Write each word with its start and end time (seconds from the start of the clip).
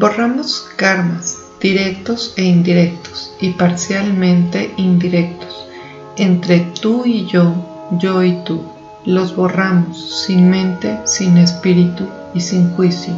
Borramos 0.00 0.66
karmas 0.76 1.36
directos 1.60 2.32
e 2.38 2.44
indirectos 2.44 3.34
y 3.38 3.50
parcialmente 3.50 4.72
indirectos 4.78 5.68
entre 6.16 6.60
tú 6.80 7.04
y 7.04 7.26
yo, 7.26 7.52
yo 7.98 8.24
y 8.24 8.42
tú. 8.44 8.62
Los 9.04 9.36
borramos 9.36 10.24
sin 10.24 10.48
mente, 10.48 10.98
sin 11.04 11.36
espíritu 11.36 12.06
y 12.32 12.40
sin 12.40 12.70
juicio, 12.70 13.12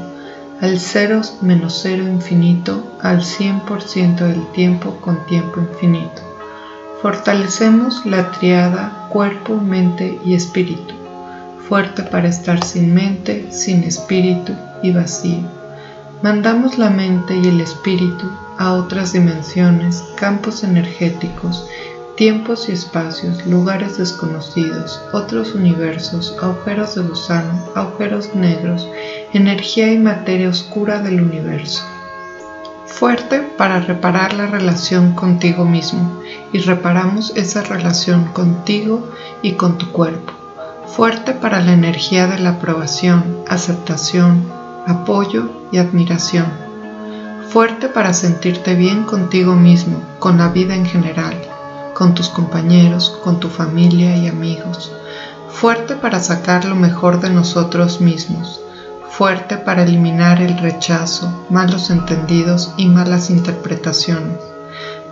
al 0.60 0.80
cero 0.80 1.21
menos 1.40 1.79
cero 1.85 2.03
infinito, 2.03 2.83
al 3.01 3.21
100% 3.21 4.17
del 4.17 4.44
tiempo 4.49 4.96
con 5.01 5.24
tiempo 5.26 5.60
infinito. 5.60 6.21
Fortalecemos 7.01 8.04
la 8.06 8.33
triada 8.33 9.06
cuerpo, 9.08 9.54
mente 9.54 10.19
y 10.24 10.35
espíritu, 10.35 10.94
fuerte 11.69 12.03
para 12.03 12.26
estar 12.26 12.64
sin 12.64 12.92
mente, 12.92 13.53
sin 13.53 13.85
espíritu 13.85 14.53
y 14.83 14.90
vacío. 14.90 15.62
Mandamos 16.23 16.79
la 16.79 16.89
mente 16.89 17.37
y 17.37 17.48
el 17.48 17.61
espíritu 17.61 18.30
a 18.57 18.75
otras 18.75 19.13
dimensiones, 19.13 20.05
campos 20.15 20.63
energéticos, 20.63 21.67
tiempos 22.17 22.69
y 22.69 22.73
espacios, 22.73 23.45
lugares 23.45 23.99
desconocidos, 23.99 25.03
otros 25.13 25.53
universos, 25.57 26.37
agujeros 26.41 26.95
de 26.95 27.03
gusano, 27.03 27.65
agujeros 27.75 28.37
negros, 28.37 28.87
energía 29.33 29.93
y 29.93 29.99
materia 29.99 30.49
oscura 30.49 31.01
del 31.01 31.21
universo. 31.21 31.83
Fuerte 32.87 33.41
para 33.59 33.80
reparar 33.80 34.33
la 34.35 34.47
relación 34.47 35.15
contigo 35.16 35.65
mismo 35.65 36.23
y 36.52 36.59
reparamos 36.59 37.33
esa 37.35 37.63
relación 37.65 38.27
contigo 38.27 39.11
y 39.43 39.55
con 39.55 39.77
tu 39.77 39.91
cuerpo. 39.91 40.33
Fuerte 40.87 41.33
para 41.33 41.61
la 41.61 41.73
energía 41.73 42.29
de 42.29 42.39
la 42.39 42.51
aprobación, 42.51 43.25
aceptación, 43.49 44.62
apoyo 44.87 45.49
y 45.71 45.79
admiración. 45.79 46.47
Fuerte 47.51 47.89
para 47.89 48.15
sentirte 48.15 48.75
bien 48.75 49.05
contigo 49.05 49.55
mismo, 49.55 50.02
con 50.19 50.39
la 50.39 50.49
vida 50.49 50.74
en 50.74 50.87
general 50.87 51.37
con 51.95 52.15
tus 52.15 52.29
compañeros, 52.29 53.11
con 53.23 53.39
tu 53.39 53.49
familia 53.49 54.16
y 54.16 54.27
amigos. 54.27 54.93
Fuerte 55.49 55.95
para 55.95 56.21
sacar 56.21 56.65
lo 56.65 56.74
mejor 56.74 57.21
de 57.21 57.30
nosotros 57.30 58.01
mismos. 58.01 58.61
Fuerte 59.11 59.59
para 59.59 59.83
eliminar 59.83 60.41
el 60.41 60.59
rechazo, 60.59 61.46
malos 61.51 61.91
entendidos 61.91 62.73
y 62.77 62.87
malas 62.87 63.30
interpretaciones. 63.30 64.52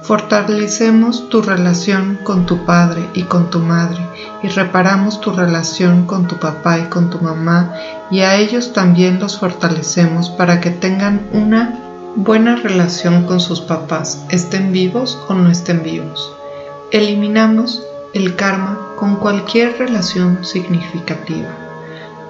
Fortalecemos 0.02 1.28
tu 1.28 1.42
relación 1.42 2.18
con 2.24 2.46
tu 2.46 2.64
padre 2.64 3.08
y 3.14 3.24
con 3.24 3.50
tu 3.50 3.58
madre 3.60 3.98
y 4.42 4.48
reparamos 4.48 5.20
tu 5.20 5.30
relación 5.30 6.06
con 6.06 6.26
tu 6.26 6.38
papá 6.38 6.78
y 6.78 6.84
con 6.84 7.10
tu 7.10 7.18
mamá 7.18 7.74
y 8.10 8.20
a 8.20 8.36
ellos 8.36 8.72
también 8.72 9.20
los 9.20 9.38
fortalecemos 9.38 10.30
para 10.30 10.60
que 10.60 10.70
tengan 10.70 11.28
una 11.32 11.78
buena 12.16 12.56
relación 12.56 13.24
con 13.24 13.40
sus 13.40 13.60
papás, 13.60 14.24
estén 14.30 14.72
vivos 14.72 15.18
o 15.28 15.34
no 15.34 15.50
estén 15.50 15.82
vivos. 15.82 16.32
Eliminamos 16.90 17.82
el 18.14 18.34
karma 18.34 18.78
con 18.96 19.16
cualquier 19.16 19.78
relación 19.78 20.44
significativa. 20.44 21.48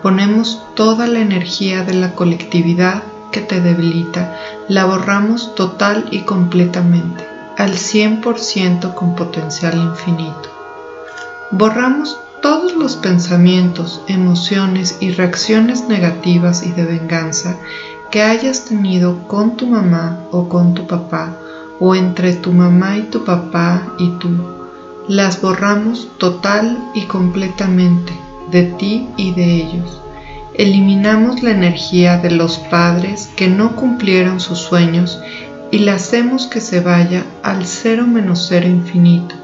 Ponemos 0.03 0.63
toda 0.75 1.07
la 1.07 1.21
energía 1.21 1.83
de 1.85 1.95
la 1.95 2.15
colectividad 2.15 3.03
que 3.33 3.41
te 3.41 3.61
debilita, 3.61 4.37
la 4.69 4.85
borramos 4.85 5.55
total 5.55 6.07
y 6.11 6.21
completamente, 6.21 7.27
al 7.57 7.73
100% 7.73 8.95
con 8.95 9.15
potencial 9.15 9.77
infinito. 9.77 10.51
Borramos 11.51 12.19
todos 12.43 12.75
los 12.75 12.97
pensamientos, 12.97 14.03
emociones 14.07 14.97
y 15.01 15.11
reacciones 15.11 15.89
negativas 15.89 16.63
y 16.63 16.73
de 16.73 16.85
venganza 16.85 17.57
que 18.11 18.23
hayas 18.23 18.65
tenido 18.65 19.27
con 19.29 19.57
tu 19.57 19.67
mamá 19.67 20.19
o 20.31 20.49
con 20.49 20.75
tu 20.75 20.87
papá 20.87 21.37
o 21.81 21.95
entre 21.95 22.35
tu 22.35 22.53
mamá 22.53 22.99
y 22.99 23.03
tu 23.03 23.25
papá 23.25 23.95
y 23.99 24.11
tú, 24.19 24.29
las 25.09 25.41
borramos 25.41 26.09
total 26.19 26.79
y 26.95 27.03
completamente 27.03 28.13
de 28.51 28.65
ti 28.65 29.09
y 29.17 29.33
de 29.33 29.57
ellos. 29.57 30.01
Eliminamos 30.55 31.43
la 31.43 31.53
energía 31.53 32.19
de 32.19 32.31
los 32.33 32.59
padres 32.59 33.31
que 33.37 33.49
no 33.49 33.77
cumplieron 33.77 34.41
sus 34.41 34.59
sueños 34.59 35.19
y 35.71 35.79
la 35.79 35.95
hacemos 35.95 36.47
que 36.47 36.61
se 36.61 36.81
vaya 36.81 37.25
al 37.43 37.67
cero 37.67 38.07
menos 38.07 38.47
cero 38.49 38.67
infinito, 38.67 39.35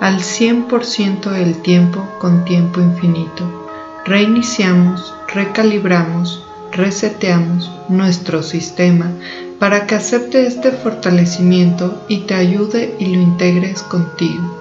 al 0.00 0.20
100% 0.20 1.30
del 1.30 1.62
tiempo 1.62 2.06
con 2.18 2.44
tiempo 2.44 2.80
infinito. 2.80 3.68
Reiniciamos, 4.04 5.14
recalibramos, 5.32 6.42
reseteamos 6.72 7.70
nuestro 7.88 8.42
sistema 8.42 9.10
para 9.58 9.86
que 9.86 9.96
acepte 9.96 10.46
este 10.46 10.70
fortalecimiento 10.70 12.02
y 12.08 12.18
te 12.20 12.34
ayude 12.34 12.94
y 12.98 13.06
lo 13.06 13.20
integres 13.20 13.82
contigo. 13.82 14.56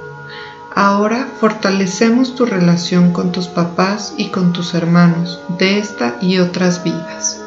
Ahora 0.76 1.28
fortalecemos 1.40 2.36
tu 2.36 2.46
relación 2.46 3.12
con 3.12 3.32
tus 3.32 3.48
papás 3.48 4.14
y 4.18 4.28
con 4.28 4.54
tus 4.54 4.76
hermanos 4.76 5.40
de 5.58 5.80
esta 5.80 6.18
y 6.22 6.38
otras 6.38 6.84
vidas. 6.84 7.42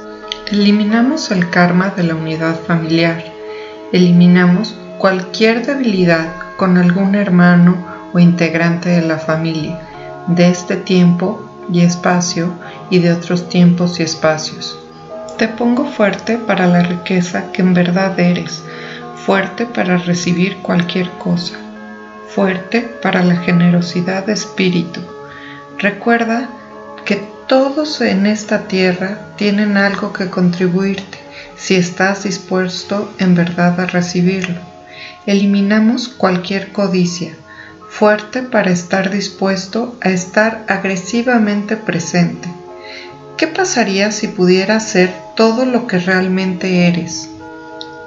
Eliminamos 0.51 1.31
el 1.31 1.49
karma 1.49 1.91
de 1.91 2.03
la 2.03 2.17
unidad 2.17 2.59
familiar. 2.67 3.30
Eliminamos 3.93 4.77
cualquier 4.99 5.67
debilidad 5.67 6.33
con 6.57 6.77
algún 6.77 7.17
hermano 7.17 7.77
o 8.13 8.21
integrante 8.21 8.89
de 8.89 9.03
la 9.03 9.19
familia 9.19 9.81
de 10.29 10.49
este 10.49 10.77
tiempo 10.77 11.45
y 11.73 11.81
espacio 11.81 12.53
y 12.89 13.01
de 13.01 13.13
otros 13.13 13.49
tiempos 13.49 13.99
y 13.99 14.05
espacios. 14.05 14.79
Te 15.39 15.49
pongo 15.49 15.87
fuerte 15.87 16.39
para 16.39 16.69
la 16.69 16.83
riqueza 16.83 17.51
que 17.51 17.63
en 17.63 17.75
verdad 17.75 18.19
eres, 18.21 18.63
fuerte 19.27 19.67
para 19.67 19.97
recibir 19.97 20.59
cualquier 20.59 21.11
cosa, 21.19 21.57
fuerte 22.29 22.83
para 23.03 23.25
la 23.25 23.37
generosidad 23.39 24.25
de 24.27 24.35
espíritu. 24.35 25.01
Recuerda 25.79 26.49
que 27.05 27.25
todos 27.49 28.01
en 28.03 28.27
esta 28.27 28.69
tierra 28.69 29.19
tienen 29.37 29.77
algo 29.77 30.13
que 30.13 30.31
contribuirte 30.31 31.30
si 31.61 31.75
estás 31.75 32.25
dispuesto 32.25 33.13
en 33.19 33.35
verdad 33.35 33.79
a 33.81 33.87
recibirlo. 33.87 34.61
Eliminamos 35.27 36.09
cualquier 36.09 36.73
codicia, 36.73 37.35
fuerte 37.89 38.43
para 38.43 38.71
estar 38.71 39.11
dispuesto 39.11 39.97
a 40.01 40.11
estar 40.11 40.65
agresivamente 40.69 41.77
presente 41.77 42.49
¿Qué 43.41 43.47
pasaría 43.47 44.13
si 44.13 44.29
pudieras 44.29 44.87
ser 44.87 45.11
todo 45.35 45.65
lo 45.65 45.87
que 45.87 45.99
realmente 45.99 46.89
eres? 46.89 47.31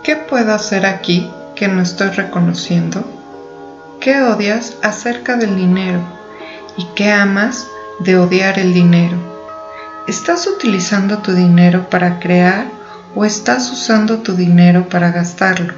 ¿Qué 0.04 0.16
puedo 0.16 0.54
hacer 0.54 0.86
aquí 0.86 1.28
que 1.56 1.68
no 1.68 1.82
estoy 1.82 2.10
reconociendo? 2.10 3.04
¿Qué 4.00 4.22
odias 4.22 4.78
acerca 4.84 5.36
del 5.36 5.56
dinero? 5.56 6.02
¿Y 6.78 6.86
qué 6.94 7.10
amas 7.10 7.66
de 8.02 8.16
odiar 8.16 8.60
el 8.60 8.76
dinero? 8.76 9.18
¿Estás 10.08 10.46
utilizando 10.46 11.18
tu 11.24 11.34
dinero 11.34 11.90
para 11.90 12.20
crear 12.20 12.68
o 13.16 13.26
estás 13.26 13.72
usando 13.72 14.20
tu 14.20 14.36
dinero 14.36 14.90
para 14.90 15.12
gastarlo? 15.12 15.74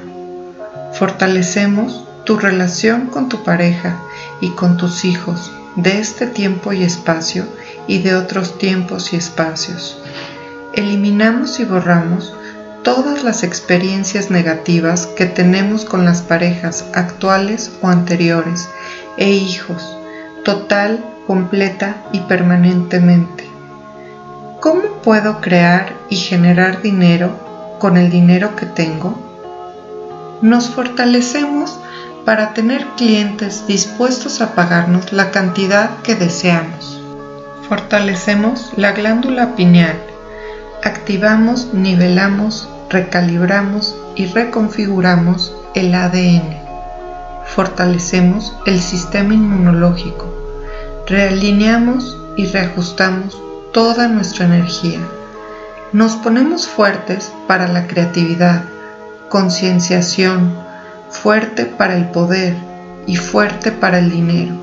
Fortalecemos 0.94 2.06
tu 2.24 2.36
relación 2.36 3.06
con 3.06 3.28
tu 3.28 3.44
pareja 3.44 4.00
y 4.40 4.50
con 4.50 4.76
tus 4.76 5.04
hijos 5.04 5.52
de 5.76 6.00
este 6.00 6.26
tiempo 6.26 6.72
y 6.72 6.82
espacio 6.82 7.46
y 7.86 7.98
de 7.98 8.14
otros 8.14 8.58
tiempos 8.58 9.12
y 9.12 9.16
espacios. 9.16 9.98
Eliminamos 10.74 11.60
y 11.60 11.64
borramos 11.64 12.34
todas 12.82 13.24
las 13.24 13.42
experiencias 13.42 14.30
negativas 14.30 15.06
que 15.06 15.26
tenemos 15.26 15.84
con 15.84 16.04
las 16.04 16.22
parejas 16.22 16.84
actuales 16.94 17.72
o 17.82 17.88
anteriores 17.88 18.68
e 19.16 19.30
hijos, 19.30 19.96
total, 20.44 21.04
completa 21.26 21.96
y 22.12 22.20
permanentemente. 22.20 23.45
¿Cómo 24.66 24.82
puedo 25.00 25.40
crear 25.40 25.94
y 26.10 26.16
generar 26.16 26.82
dinero 26.82 27.30
con 27.78 27.96
el 27.96 28.10
dinero 28.10 28.56
que 28.56 28.66
tengo? 28.66 29.16
Nos 30.42 30.70
fortalecemos 30.70 31.78
para 32.24 32.52
tener 32.52 32.84
clientes 32.96 33.64
dispuestos 33.68 34.40
a 34.40 34.56
pagarnos 34.56 35.12
la 35.12 35.30
cantidad 35.30 35.98
que 36.02 36.16
deseamos. 36.16 37.00
Fortalecemos 37.68 38.72
la 38.74 38.90
glándula 38.90 39.54
pineal. 39.54 40.00
Activamos, 40.82 41.72
nivelamos, 41.72 42.68
recalibramos 42.90 43.94
y 44.16 44.26
reconfiguramos 44.26 45.54
el 45.76 45.94
ADN. 45.94 46.56
Fortalecemos 47.54 48.52
el 48.66 48.80
sistema 48.80 49.32
inmunológico. 49.32 50.26
Realineamos 51.06 52.18
y 52.36 52.46
reajustamos 52.46 53.45
toda 53.76 54.08
nuestra 54.08 54.46
energía. 54.46 55.00
Nos 55.92 56.16
ponemos 56.16 56.66
fuertes 56.66 57.30
para 57.46 57.68
la 57.68 57.86
creatividad, 57.86 58.62
concienciación, 59.28 60.50
fuerte 61.10 61.66
para 61.66 61.94
el 61.94 62.06
poder 62.06 62.54
y 63.06 63.16
fuerte 63.16 63.72
para 63.72 63.98
el 63.98 64.10
dinero. 64.10 64.54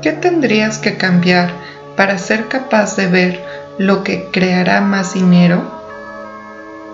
¿Qué 0.00 0.12
tendrías 0.12 0.78
que 0.78 0.96
cambiar 0.96 1.50
para 1.98 2.16
ser 2.16 2.48
capaz 2.48 2.96
de 2.96 3.08
ver 3.08 3.44
lo 3.76 4.02
que 4.02 4.30
creará 4.32 4.80
más 4.80 5.12
dinero? 5.12 5.84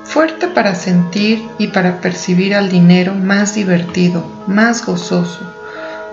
fuerte 0.03 0.49
para 0.49 0.75
sentir 0.75 1.49
y 1.59 1.69
para 1.69 2.01
percibir 2.01 2.57
al 2.57 2.69
dinero 2.69 3.15
más 3.15 3.55
divertido, 3.55 4.25
más 4.49 4.85
gozoso, 4.85 5.39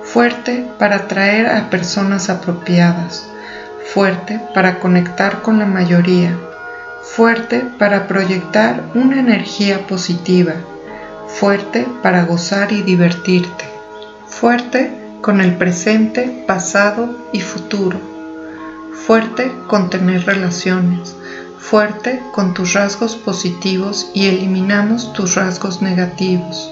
fuerte 0.03 0.67
para 0.77 0.97
atraer 0.97 1.47
a 1.47 1.71
personas 1.71 2.29
apropiadas, 2.29 3.27
fuerte 3.94 4.39
para 4.54 4.80
conectar 4.80 5.42
con 5.42 5.60
la 5.60 5.66
mayoría, 5.66 6.38
fuerte 7.04 7.66
para 7.80 8.07
proyectar 8.07 8.84
una 8.94 9.19
energía 9.19 9.88
positiva, 9.88 10.54
fuerte 11.28 11.88
para 12.01 12.25
gozar 12.25 12.72
y 12.72 12.81
divertirte, 12.81 13.66
fuerte 14.28 14.92
con 15.22 15.42
el 15.42 15.56
presente, 15.56 16.44
pasado 16.45 17.10
y 17.34 17.42
futuro, 17.42 18.00
fuerte 19.06 19.51
con 19.68 19.89
tener 19.89 20.25
relaciones, 20.25 21.16
fuerte 21.60 22.22
con 22.34 22.54
tus 22.54 22.74
rasgos 22.74 23.16
positivos 23.16 24.12
y 24.13 24.28
eliminamos 24.28 25.13
tus 25.13 25.36
rasgos 25.36 25.81
negativos 25.81 26.72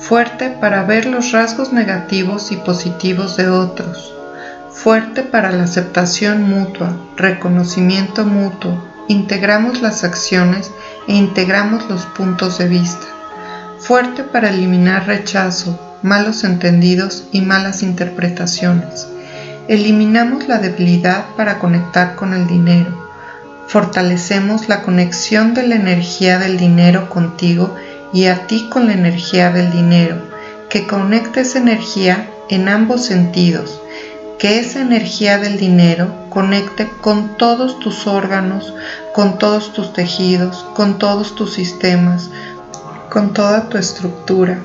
fuerte 0.00 0.48
para 0.48 0.82
ver 0.82 1.06
los 1.06 1.30
rasgos 1.30 1.72
negativos 1.72 2.50
y 2.50 2.56
positivos 2.56 3.36
de 3.36 3.48
otros, 3.48 4.12
fuerte 4.72 5.22
para 5.22 5.50
la 5.50 5.64
aceptación 5.64 6.42
mutua, 6.42 6.96
reconocimiento 7.16 8.24
mutuo, 8.24 8.82
integramos 9.08 9.82
las 9.82 10.04
acciones 10.04 10.70
e 11.08 11.14
integramos 11.14 11.88
los 11.90 12.06
puntos 12.06 12.58
de 12.58 12.68
vista, 12.68 13.06
fuerte 13.78 14.22
para 14.22 14.50
eliminar 14.50 15.06
rechazo, 15.06 15.78
malos 16.02 16.44
entendidos 16.44 17.24
y 17.32 17.40
malas 17.40 17.82
interpretaciones. 17.82 19.08
Eliminamos 19.68 20.48
la 20.48 20.58
debilidad 20.58 21.26
para 21.36 21.58
conectar 21.58 22.14
con 22.14 22.32
el 22.32 22.46
dinero. 22.46 23.08
Fortalecemos 23.68 24.68
la 24.68 24.82
conexión 24.82 25.54
de 25.54 25.66
la 25.66 25.76
energía 25.76 26.38
del 26.38 26.56
dinero 26.56 27.08
contigo 27.08 27.74
y 28.12 28.26
a 28.26 28.46
ti 28.46 28.68
con 28.68 28.86
la 28.86 28.94
energía 28.94 29.50
del 29.50 29.70
dinero, 29.70 30.16
que 30.68 30.86
conectes 30.86 31.54
energía 31.54 32.28
en 32.48 32.68
ambos 32.68 33.04
sentidos, 33.04 33.80
que 34.40 34.58
esa 34.58 34.80
energía 34.80 35.38
del 35.38 35.58
dinero 35.58 36.12
conecte 36.30 36.88
con 37.02 37.36
todos 37.36 37.78
tus 37.78 38.06
órganos, 38.06 38.72
con 39.14 39.38
todos 39.38 39.74
tus 39.74 39.92
tejidos, 39.92 40.64
con 40.74 40.98
todos 40.98 41.34
tus 41.34 41.52
sistemas, 41.52 42.30
con 43.10 43.34
toda 43.34 43.68
tu 43.68 43.76
estructura, 43.76 44.58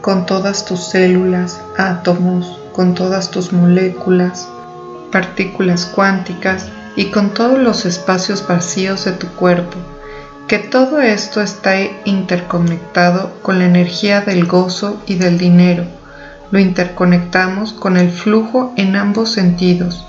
con 0.00 0.26
todas 0.26 0.64
tus 0.64 0.84
células, 0.84 1.60
átomos, 1.76 2.60
con 2.72 2.94
todas 2.94 3.32
tus 3.32 3.52
moléculas, 3.52 4.48
partículas 5.10 5.86
cuánticas 5.86 6.68
y 6.94 7.06
con 7.06 7.34
todos 7.34 7.58
los 7.58 7.84
espacios 7.84 8.46
vacíos 8.46 9.04
de 9.04 9.12
tu 9.12 9.26
cuerpo 9.34 9.76
que 10.46 10.58
todo 10.60 11.00
esto 11.00 11.40
está 11.42 11.74
interconectado 12.04 13.32
con 13.42 13.58
la 13.58 13.64
energía 13.64 14.20
del 14.20 14.46
gozo 14.46 15.02
y 15.04 15.16
del 15.16 15.38
dinero. 15.38 15.84
Lo 16.50 16.58
interconectamos 16.58 17.72
con 17.72 17.96
el 17.96 18.10
flujo 18.10 18.72
en 18.76 18.96
ambos 18.96 19.32
sentidos. 19.32 20.06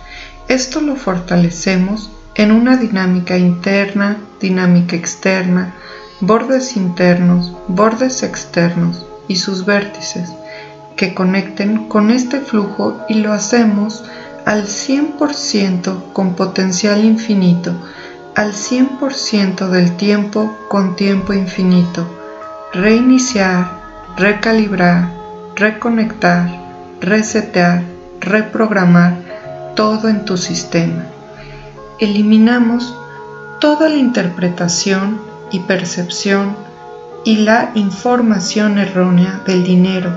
Esto 0.47 0.81
lo 0.81 0.95
fortalecemos 0.95 2.11
en 2.35 2.51
una 2.51 2.77
dinámica 2.77 3.37
interna, 3.37 4.17
dinámica 4.39 4.95
externa, 4.95 5.73
bordes 6.21 6.77
internos, 6.77 7.53
bordes 7.67 8.23
externos 8.23 9.05
y 9.27 9.37
sus 9.37 9.65
vértices 9.65 10.29
que 10.95 11.13
conecten 11.13 11.87
con 11.87 12.11
este 12.11 12.39
flujo 12.39 12.99
y 13.09 13.15
lo 13.15 13.33
hacemos 13.33 14.03
al 14.45 14.65
100% 14.65 16.13
con 16.13 16.35
potencial 16.35 17.03
infinito 17.03 17.73
al 18.37 18.53
100% 18.53 19.67
del 19.69 19.97
tiempo 19.97 20.55
con 20.69 20.95
tiempo 20.95 21.33
infinito, 21.33 22.07
reiniciar, 22.71 23.81
recalibrar, 24.15 25.11
reconectar, 25.57 26.47
resetear, 27.01 27.83
reprogramar 28.21 29.15
todo 29.75 30.07
en 30.07 30.23
tu 30.23 30.37
sistema. 30.37 31.03
Eliminamos 31.99 32.95
toda 33.59 33.89
la 33.89 33.97
interpretación 33.97 35.19
y 35.51 35.59
percepción 35.59 36.55
y 37.25 37.37
la 37.37 37.71
información 37.75 38.77
errónea 38.77 39.41
del 39.45 39.65
dinero, 39.65 40.11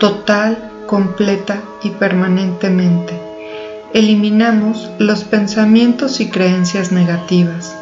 total, 0.00 0.58
completa 0.88 1.60
y 1.84 1.90
permanentemente 1.90 3.30
eliminamos 3.92 4.88
los 4.98 5.24
pensamientos 5.24 6.20
y 6.20 6.30
creencias 6.30 6.92
negativas. 6.92 7.74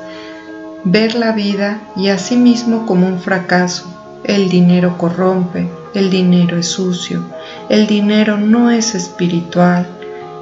Ver 0.84 1.14
la 1.14 1.32
vida 1.32 1.80
y 1.96 2.08
a 2.08 2.18
sí 2.18 2.36
mismo 2.36 2.86
como 2.86 3.06
un 3.06 3.20
fracaso. 3.20 3.94
El 4.24 4.48
dinero 4.48 4.96
corrompe, 4.96 5.68
el 5.94 6.10
dinero 6.10 6.56
es 6.56 6.68
sucio, 6.68 7.22
el 7.68 7.86
dinero 7.86 8.36
no 8.36 8.70
es 8.70 8.94
espiritual. 8.94 9.86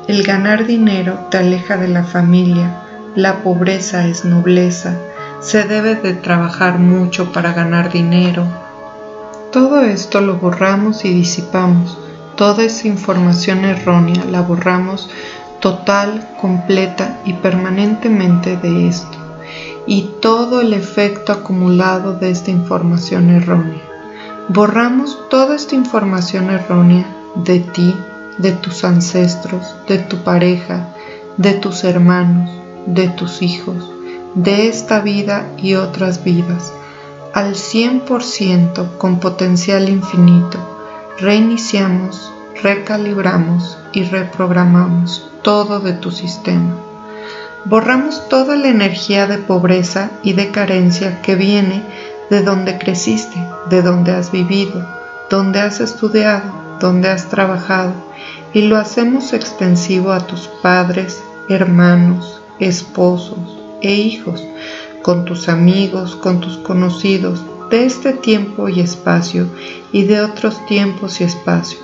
El 0.08 0.22
ganar 0.22 0.66
dinero 0.66 1.26
te 1.30 1.38
aleja 1.38 1.76
de 1.76 1.88
la 1.88 2.04
familia, 2.04 2.82
la 3.16 3.42
pobreza 3.42 4.06
es 4.06 4.24
nobleza, 4.24 4.96
se 5.40 5.64
debe 5.64 5.96
de 5.96 6.14
trabajar 6.14 6.78
mucho 6.78 7.32
para 7.32 7.52
ganar 7.52 7.92
dinero. 7.92 8.46
Todo 9.52 9.80
esto 9.80 10.20
lo 10.20 10.36
borramos 10.36 11.04
y 11.04 11.12
disipamos. 11.12 11.98
Toda 12.36 12.64
esa 12.64 12.86
información 12.86 13.64
errónea 13.64 14.24
la 14.30 14.42
borramos 14.42 15.08
total, 15.60 16.28
completa 16.40 17.18
y 17.24 17.32
permanentemente 17.32 18.56
de 18.56 18.88
esto, 18.88 19.18
y 19.86 20.10
todo 20.20 20.60
el 20.60 20.72
efecto 20.72 21.32
acumulado 21.32 22.12
de 22.12 22.30
esta 22.30 22.50
información 22.50 23.30
errónea. 23.30 23.95
Borramos 24.48 25.28
toda 25.28 25.56
esta 25.56 25.74
información 25.74 26.50
errónea 26.50 27.04
de 27.34 27.58
ti, 27.58 27.92
de 28.38 28.52
tus 28.52 28.84
ancestros, 28.84 29.74
de 29.88 29.98
tu 29.98 30.18
pareja, 30.18 30.86
de 31.36 31.54
tus 31.54 31.82
hermanos, 31.82 32.48
de 32.86 33.08
tus 33.08 33.42
hijos, 33.42 33.90
de 34.36 34.68
esta 34.68 35.00
vida 35.00 35.50
y 35.56 35.74
otras 35.74 36.22
vidas, 36.22 36.72
al 37.34 37.56
100% 37.56 38.96
con 38.98 39.18
potencial 39.18 39.88
infinito. 39.88 40.58
Reiniciamos, 41.18 42.32
recalibramos 42.62 43.76
y 43.92 44.04
reprogramamos 44.04 45.28
todo 45.42 45.80
de 45.80 45.94
tu 45.94 46.12
sistema. 46.12 46.76
Borramos 47.64 48.28
toda 48.28 48.54
la 48.54 48.68
energía 48.68 49.26
de 49.26 49.38
pobreza 49.38 50.12
y 50.22 50.34
de 50.34 50.52
carencia 50.52 51.20
que 51.20 51.34
viene 51.34 51.82
de 52.30 52.42
donde 52.42 52.78
creciste, 52.78 53.36
de 53.70 53.82
donde 53.82 54.12
has 54.12 54.32
vivido, 54.32 54.86
donde 55.30 55.60
has 55.60 55.80
estudiado, 55.80 56.50
donde 56.80 57.08
has 57.08 57.28
trabajado, 57.28 57.92
y 58.52 58.62
lo 58.62 58.76
hacemos 58.76 59.32
extensivo 59.32 60.12
a 60.12 60.26
tus 60.26 60.48
padres, 60.62 61.22
hermanos, 61.48 62.40
esposos 62.58 63.58
e 63.82 63.92
hijos, 63.92 64.42
con 65.02 65.24
tus 65.24 65.48
amigos, 65.48 66.16
con 66.16 66.40
tus 66.40 66.56
conocidos, 66.58 67.44
de 67.70 67.84
este 67.84 68.12
tiempo 68.12 68.68
y 68.68 68.80
espacio 68.80 69.48
y 69.92 70.04
de 70.04 70.20
otros 70.20 70.64
tiempos 70.66 71.20
y 71.20 71.24
espacios. 71.24 71.82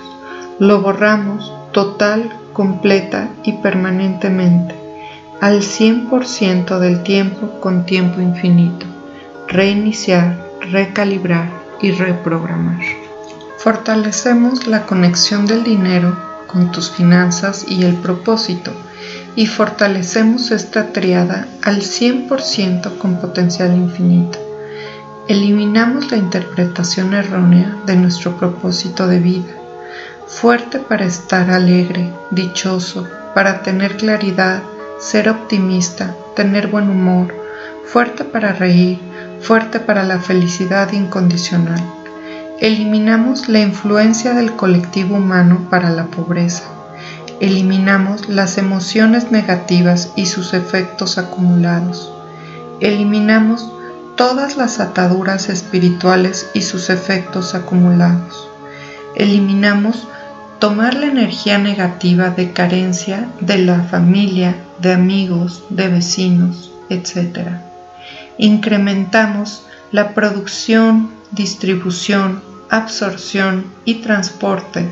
Lo 0.59 0.81
borramos 0.81 1.53
total 1.73 2.33
completa 2.53 3.31
y 3.43 3.55
permanentemente, 3.55 4.75
al 5.41 5.61
100% 5.61 6.79
del 6.79 7.03
tiempo 7.03 7.61
con 7.61 7.85
tiempo 7.85 8.21
infinito, 8.21 8.87
reiniciar, 9.49 10.39
recalibrar 10.61 11.49
y 11.81 11.93
reprogramar. 11.93 12.81
Fortalecemos 13.59 14.67
la 14.67 14.87
conexión 14.87 15.47
del 15.47 15.65
dinero 15.65 16.17
con 16.47 16.73
tus 16.73 16.91
finanzas 16.91 17.65
y 17.69 17.85
el 17.85 17.95
propósito 17.97 18.73
y 19.37 19.47
fortalecemos 19.47 20.51
esta 20.51 20.93
triada 20.93 21.47
al 21.63 21.81
100% 21.81 22.99
con 22.99 23.21
potencial 23.21 23.75
infinito. 23.75 24.39
Eliminamos 25.29 26.11
la 26.11 26.19
interpretación 26.19 27.15
errónea 27.15 27.79
de 27.87 27.97
nuestro 27.97 28.37
propósito 28.37 29.07
de 29.07 29.21
vida 29.21 29.63
fuerte 30.33 30.79
para 30.79 31.05
estar 31.05 31.51
alegre, 31.51 32.11
dichoso, 32.31 33.07
para 33.35 33.63
tener 33.63 33.97
claridad, 33.97 34.63
ser 34.99 35.29
optimista, 35.29 36.17
tener 36.35 36.69
buen 36.69 36.89
humor, 36.89 37.35
fuerte 37.85 38.25
para 38.25 38.53
reír, 38.53 38.99
fuerte 39.43 39.81
para 39.81 40.05
la 40.05 40.21
felicidad 40.21 40.93
incondicional. 40.93 41.83
Eliminamos 42.61 43.49
la 43.49 43.61
influencia 43.61 44.35
del 44.35 44.53
colectivo 44.53 45.17
humano 45.17 45.67
para 45.69 45.91
la 45.91 46.07
pobreza. 46.07 46.63
Eliminamos 47.41 48.29
las 48.29 48.57
emociones 48.57 49.33
negativas 49.33 50.13
y 50.15 50.27
sus 50.27 50.55
efectos 50.55 51.19
acumulados. 51.19 52.13
Eliminamos 52.79 53.69
todas 54.17 54.57
las 54.57 54.79
ataduras 54.79 55.49
espirituales 55.49 56.49
y 56.55 56.63
sus 56.63 56.89
efectos 56.89 57.57
acumulados. 57.57 58.49
Eliminamos 59.17 60.07
tomar 60.61 60.95
la 60.95 61.07
energía 61.07 61.59
negativa 61.59 62.31
de 62.31 62.53
carencia 62.53 63.29
de 63.41 63.59
la 63.59 63.83
familia, 63.83 64.55
de 64.79 64.93
amigos, 64.93 65.65
de 65.69 65.89
vecinos, 65.89 66.71
etc. 66.89 67.72
Incrementamos 68.39 69.67
la 69.91 70.15
producción, 70.15 71.11
distribución, 71.33 72.43
absorción 72.71 73.67
y 73.85 73.97
transporte 73.97 74.89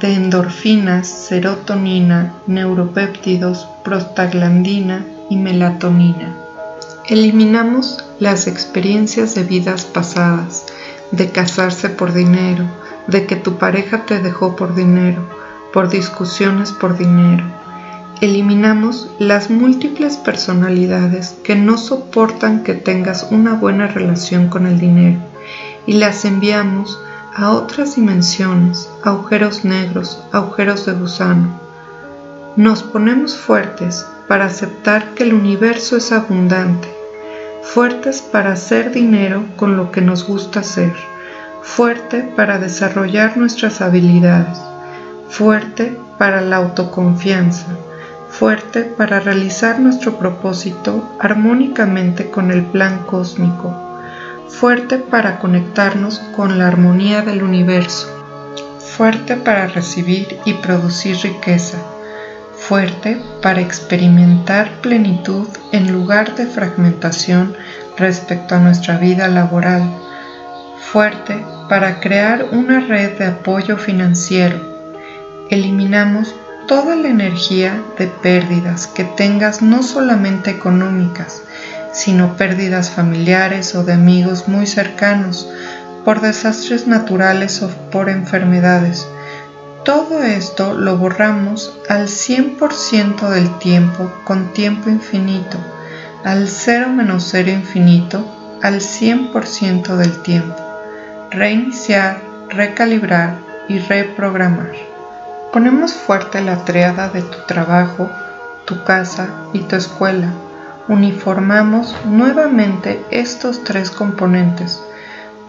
de 0.00 0.14
endorfinas, 0.14 1.08
serotonina, 1.08 2.34
neuropéptidos, 2.46 3.66
prostaglandina 3.84 5.04
y 5.30 5.36
melatonina. 5.36 6.36
Eliminamos 7.08 8.04
las 8.20 8.46
experiencias 8.46 9.34
de 9.34 9.44
vidas 9.44 9.84
pasadas, 9.84 10.66
de 11.12 11.30
casarse 11.30 11.88
por 11.88 12.12
dinero, 12.12 12.64
de 13.06 13.26
que 13.26 13.36
tu 13.36 13.58
pareja 13.58 14.04
te 14.06 14.20
dejó 14.20 14.56
por 14.56 14.74
dinero, 14.74 15.28
por 15.72 15.88
discusiones 15.88 16.72
por 16.72 16.98
dinero. 16.98 17.44
Eliminamos 18.22 19.10
las 19.18 19.50
múltiples 19.50 20.16
personalidades 20.16 21.36
que 21.44 21.54
no 21.54 21.76
soportan 21.76 22.62
que 22.62 22.72
tengas 22.72 23.28
una 23.30 23.52
buena 23.52 23.88
relación 23.88 24.48
con 24.48 24.66
el 24.66 24.80
dinero 24.80 25.18
y 25.86 25.94
las 25.98 26.24
enviamos 26.24 26.98
a 27.34 27.50
otras 27.50 27.96
dimensiones, 27.96 28.88
agujeros 29.04 29.66
negros, 29.66 30.18
agujeros 30.32 30.86
de 30.86 30.92
gusano. 30.94 31.60
Nos 32.56 32.82
ponemos 32.82 33.36
fuertes 33.36 34.06
para 34.26 34.46
aceptar 34.46 35.12
que 35.12 35.24
el 35.24 35.34
universo 35.34 35.98
es 35.98 36.10
abundante, 36.10 36.88
fuertes 37.62 38.22
para 38.22 38.52
hacer 38.52 38.92
dinero 38.92 39.44
con 39.56 39.76
lo 39.76 39.92
que 39.92 40.00
nos 40.00 40.26
gusta 40.26 40.60
hacer, 40.60 40.94
fuerte 41.60 42.22
para 42.34 42.58
desarrollar 42.58 43.36
nuestras 43.36 43.82
habilidades, 43.82 44.58
fuerte 45.28 45.94
para 46.16 46.40
la 46.40 46.56
autoconfianza, 46.56 47.66
fuerte 48.30 48.82
para 48.82 49.20
realizar 49.20 49.80
nuestro 49.80 50.18
propósito 50.18 51.16
armónicamente 51.20 52.30
con 52.30 52.50
el 52.50 52.64
plan 52.64 53.04
cósmico 53.06 53.86
fuerte 54.48 54.98
para 54.98 55.38
conectarnos 55.38 56.18
con 56.34 56.58
la 56.58 56.68
armonía 56.68 57.22
del 57.22 57.42
universo, 57.42 58.08
fuerte 58.96 59.36
para 59.36 59.66
recibir 59.66 60.38
y 60.44 60.54
producir 60.54 61.16
riqueza, 61.18 61.78
fuerte 62.56 63.20
para 63.42 63.60
experimentar 63.60 64.70
plenitud 64.80 65.48
en 65.72 65.92
lugar 65.92 66.34
de 66.36 66.46
fragmentación 66.46 67.54
respecto 67.98 68.54
a 68.54 68.60
nuestra 68.60 68.96
vida 68.98 69.28
laboral, 69.28 69.82
fuerte 70.80 71.44
para 71.68 72.00
crear 72.00 72.46
una 72.52 72.80
red 72.80 73.18
de 73.18 73.26
apoyo 73.26 73.76
financiero. 73.76 74.58
Eliminamos 75.50 76.34
toda 76.66 76.96
la 76.96 77.08
energía 77.08 77.82
de 77.98 78.08
pérdidas 78.08 78.86
que 78.86 79.04
tengas 79.04 79.62
no 79.62 79.82
solamente 79.82 80.50
económicas, 80.50 81.42
sino 81.92 82.36
pérdidas 82.36 82.90
familiares 82.90 83.74
o 83.74 83.84
de 83.84 83.92
amigos 83.92 84.48
muy 84.48 84.66
cercanos, 84.66 85.48
por 86.04 86.20
desastres 86.20 86.86
naturales 86.86 87.62
o 87.62 87.68
por 87.90 88.08
enfermedades. 88.08 89.08
Todo 89.84 90.22
esto 90.22 90.74
lo 90.74 90.96
borramos 90.96 91.76
al 91.88 92.08
100% 92.08 93.28
del 93.30 93.58
tiempo 93.58 94.12
con 94.24 94.52
tiempo 94.52 94.90
infinito, 94.90 95.58
al 96.24 96.48
cero 96.48 96.88
menos 96.88 97.28
cero 97.30 97.50
infinito, 97.50 98.24
al 98.62 98.80
100% 98.80 99.96
del 99.96 100.22
tiempo. 100.22 100.56
Reiniciar, 101.30 102.20
recalibrar 102.50 103.38
y 103.68 103.78
reprogramar. 103.78 104.85
Ponemos 105.56 105.94
fuerte 105.94 106.42
la 106.42 106.66
triada 106.66 107.08
de 107.08 107.22
tu 107.22 107.38
trabajo, 107.46 108.10
tu 108.66 108.84
casa 108.84 109.30
y 109.54 109.60
tu 109.60 109.76
escuela. 109.76 110.34
Uniformamos 110.86 111.96
nuevamente 112.04 113.02
estos 113.10 113.64
tres 113.64 113.90
componentes, 113.90 114.78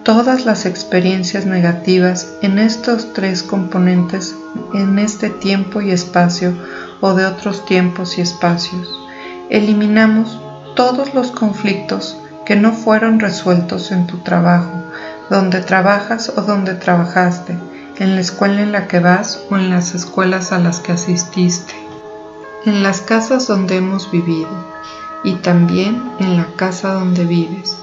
todas 0.04 0.46
las 0.46 0.66
experiencias 0.66 1.46
negativas 1.46 2.26
en 2.42 2.58
estos 2.58 3.12
tres 3.12 3.44
componentes 3.44 4.34
en 4.74 4.98
este 4.98 5.30
tiempo 5.30 5.82
y 5.82 5.92
espacio 5.92 6.54
o 7.02 7.14
de 7.14 7.26
otros 7.26 7.66
tiempos 7.66 8.18
y 8.18 8.22
espacios. 8.22 8.90
Eliminamos 9.50 10.40
todos 10.78 11.14
los 11.16 11.32
conflictos 11.32 12.16
que 12.46 12.56
no 12.56 12.72
fueron 12.72 13.20
resueltos 13.20 13.92
en 13.92 14.08
tu 14.08 14.20
trabajo, 14.20 14.72
donde 15.30 15.60
trabajas 15.60 16.32
o 16.34 16.44
donde 16.44 16.76
trabajaste, 16.76 17.58
en 18.00 18.16
la 18.16 18.22
escuela 18.22 18.62
en 18.62 18.72
la 18.72 18.88
que 18.88 19.00
vas 19.00 19.42
o 19.50 19.58
en 19.58 19.70
las 19.70 19.96
escuelas 19.96 20.51
a 20.51 20.60
las 20.60 20.80
que 20.80 20.92
asististe, 20.92 21.74
en 22.66 22.84
las 22.84 23.01
casas 23.01 23.48
donde 23.48 23.77
hemos 23.77 24.12
vivido 24.12 24.50
y 25.24 25.34
también 25.36 26.04
en 26.20 26.38
la 26.38 26.48
casa 26.56 26.94
donde 26.94 27.25
vives, 27.25 27.77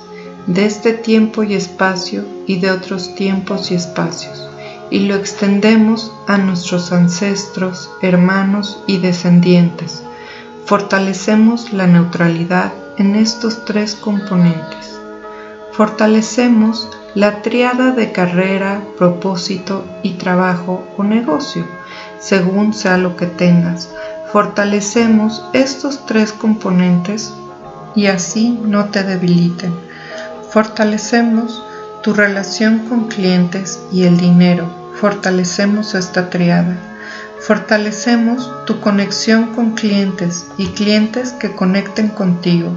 de 0.47 0.67
este 0.67 0.93
tiempo 0.93 1.43
y 1.43 1.55
espacio 1.55 2.25
y 2.47 2.61
de 2.61 2.71
otros 2.71 3.15
tiempos 3.15 3.71
y 3.71 3.75
espacios, 3.75 4.49
y 4.91 5.01
lo 5.01 5.15
extendemos 5.15 6.13
a 6.27 6.39
nuestros 6.39 6.93
ancestros, 6.93 7.91
hermanos 8.03 8.83
y 8.87 8.99
descendientes. 8.99 10.03
Fortalecemos 10.67 11.73
la 11.73 11.87
neutralidad 11.87 12.73
en 12.99 13.17
estos 13.17 13.65
tres 13.65 13.97
componentes. 13.97 14.99
Fortalecemos 15.73 16.89
la 17.15 17.43
triada 17.43 17.93
de 17.93 18.11
carrera, 18.11 18.83
propósito 18.99 19.85
y 20.03 20.15
trabajo 20.15 20.85
o 20.97 21.05
negocio, 21.05 21.65
según 22.19 22.75
sea 22.75 22.99
lo 22.99 23.17
que 23.17 23.27
tengas, 23.27 23.89
fortalecemos 24.33 25.45
estos 25.53 26.07
tres 26.07 26.33
componentes 26.33 27.33
y 27.95 28.07
así 28.07 28.59
no 28.65 28.87
te 28.87 29.05
debiliten. 29.05 29.73
Fortalecemos 30.51 31.63
tu 32.03 32.15
relación 32.15 32.81
con 32.89 33.09
clientes 33.09 33.81
y 33.93 34.05
el 34.05 34.17
dinero. 34.17 34.69
Fortalecemos 35.01 35.95
esta 35.95 36.31
triada. 36.31 36.77
Fortalecemos 37.41 38.51
tu 38.67 38.81
conexión 38.81 39.55
con 39.55 39.73
clientes 39.73 40.47
y 40.59 40.69
clientes 40.69 41.33
que 41.33 41.55
conecten 41.55 42.09
contigo. 42.09 42.73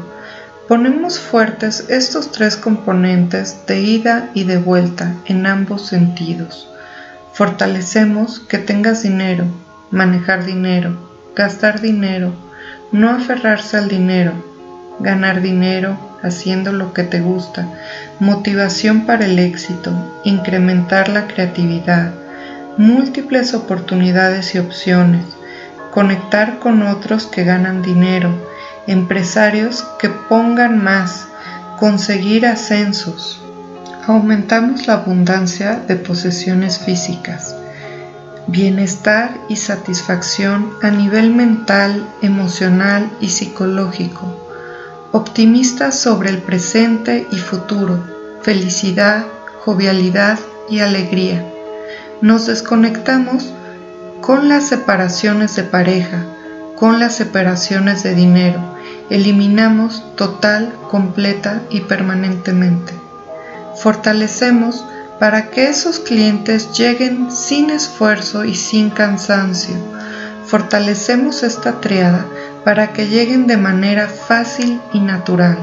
Ponemos 0.67 1.17
fuertes 1.17 1.85
estos 1.87 2.33
tres 2.33 2.57
componentes 2.57 3.65
de 3.67 3.79
ida 3.79 4.29
y 4.33 4.43
de 4.43 4.57
vuelta 4.57 5.13
en 5.25 5.45
ambos 5.45 5.87
sentidos. 5.87 6.67
Fortalecemos 7.31 8.41
que 8.41 8.57
tengas 8.57 9.01
dinero, 9.01 9.45
manejar 9.91 10.43
dinero, 10.43 10.97
gastar 11.37 11.79
dinero, 11.79 12.33
no 12.91 13.11
aferrarse 13.11 13.77
al 13.77 13.87
dinero, 13.87 14.33
ganar 14.99 15.41
dinero 15.41 15.97
haciendo 16.21 16.73
lo 16.73 16.91
que 16.91 17.03
te 17.03 17.21
gusta, 17.21 17.65
motivación 18.19 19.05
para 19.05 19.23
el 19.25 19.39
éxito, 19.39 19.93
incrementar 20.25 21.07
la 21.07 21.27
creatividad, 21.27 22.11
múltiples 22.75 23.53
oportunidades 23.53 24.53
y 24.53 24.59
opciones, 24.59 25.23
conectar 25.91 26.59
con 26.59 26.83
otros 26.83 27.25
que 27.25 27.45
ganan 27.45 27.81
dinero, 27.81 28.46
empresarios 28.87 29.85
que 29.99 30.09
pongan 30.09 30.83
más, 30.83 31.27
conseguir 31.79 32.45
ascensos. 32.45 33.41
Aumentamos 34.07 34.87
la 34.87 34.93
abundancia 34.93 35.75
de 35.87 35.97
posesiones 35.97 36.79
físicas 36.79 37.55
bienestar 38.47 39.37
y 39.49 39.57
satisfacción 39.57 40.71
a 40.81 40.89
nivel 40.89 41.35
mental, 41.35 42.07
emocional 42.21 43.11
y 43.19 43.29
psicológico, 43.29 44.33
optimista 45.11 45.91
sobre 45.91 46.29
el 46.29 46.37
presente 46.37 47.27
y 47.29 47.35
futuro, 47.35 48.01
felicidad, 48.41 49.25
jovialidad 49.65 50.39
y 50.69 50.79
alegría. 50.79 51.45
Nos 52.21 52.47
desconectamos 52.47 53.53
con 54.21 54.47
las 54.47 54.67
separaciones 54.67 55.55
de 55.57 55.63
pareja, 55.63 56.23
con 56.77 56.99
las 56.99 57.15
separaciones 57.15 58.03
de 58.03 58.13
dinero, 58.13 58.59
eliminamos 59.09 60.03
total, 60.15 60.71
completa 60.91 61.61
y 61.71 61.81
permanentemente. 61.81 62.93
Fortalecemos 63.81 64.85
para 65.19 65.49
que 65.49 65.69
esos 65.69 65.99
clientes 65.99 66.77
lleguen 66.77 67.31
sin 67.31 67.71
esfuerzo 67.71 68.45
y 68.45 68.53
sin 68.53 68.91
cansancio. 68.91 69.75
Fortalecemos 70.45 71.41
esta 71.41 71.81
triada 71.81 72.25
para 72.63 72.93
que 72.93 73.07
lleguen 73.07 73.47
de 73.47 73.57
manera 73.57 74.07
fácil 74.07 74.79
y 74.93 74.99
natural. 74.99 75.57